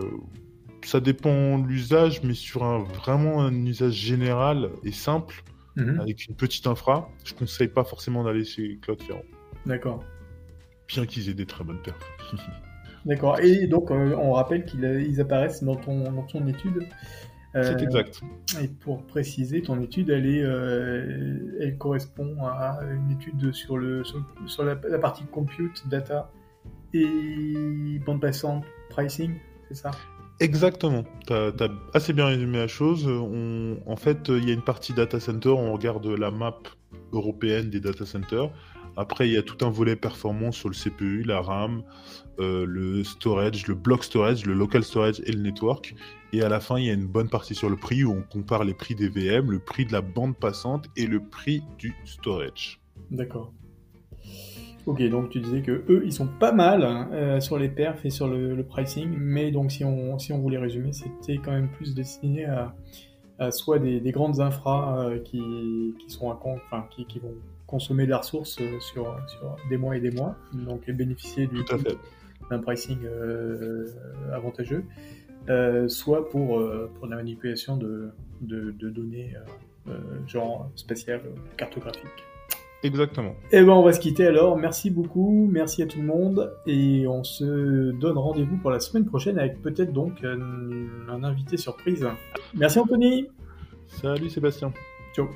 [0.84, 5.44] ça dépend l'usage, mais sur un vraiment un usage général et simple
[5.78, 6.00] Mhm.
[6.00, 9.22] avec une petite infra, je conseille pas forcément d'aller chez Cloudflare,
[9.68, 10.04] D'accord.
[10.88, 12.34] bien qu'ils aient des très bonnes perfs.
[13.06, 13.40] D'accord.
[13.40, 16.84] Et donc, euh, on rappelle qu'ils apparaissent dans ton, dans ton étude.
[17.56, 18.22] Euh, C'est exact.
[18.62, 24.04] Et pour préciser, ton étude, elle, est, euh, elle correspond à une étude sur, le,
[24.04, 26.30] sur, sur la, la, partie compute, data
[26.94, 29.36] et bande passante, pricing,
[29.68, 29.92] c'est ça?
[30.40, 31.04] Exactement.
[31.26, 33.08] Tu as, as, assez bien résumé la chose.
[33.08, 36.58] On, en fait, il y a une partie data center, on regarde la map
[37.12, 38.52] européenne des data centers.
[38.98, 41.84] Après, il y a tout un volet performance sur le CPU, la RAM,
[42.40, 45.94] euh, le storage, le block storage, le local storage et le network.
[46.34, 48.22] Et à la fin, il y a une bonne partie sur le prix où on
[48.22, 51.96] compare les prix des VM, le prix de la bande passante et le prix du
[52.06, 52.82] storage.
[53.12, 53.54] D'accord.
[54.88, 58.06] Ok, donc tu disais que eux, ils sont pas mal hein, euh, sur les perfs
[58.06, 61.52] et sur le, le, pricing, mais donc si on, si on voulait résumer, c'était quand
[61.52, 62.74] même plus destiné à,
[63.38, 65.42] à soit des, des, grandes infras euh, qui,
[66.00, 67.34] qui sont à enfin, qui, qui vont
[67.66, 71.66] consommer de la ressource euh, sur, sur des mois et des mois, donc bénéficier du
[72.50, 73.00] d'un pricing
[74.32, 74.86] avantageux,
[75.50, 78.10] euh, soit pour, euh, pour la manipulation de,
[78.42, 79.34] de, de données
[79.88, 79.94] euh,
[80.28, 81.22] genre spatiales,
[81.58, 82.24] cartographiques.
[82.84, 83.34] Exactement.
[83.52, 84.56] Et ben on va se quitter alors.
[84.56, 89.06] Merci beaucoup, merci à tout le monde et on se donne rendez-vous pour la semaine
[89.06, 90.40] prochaine avec peut-être donc un,
[91.10, 92.08] un invité surprise.
[92.54, 93.28] Merci Anthony.
[93.88, 94.72] Salut Sébastien.
[95.16, 95.28] Ciao.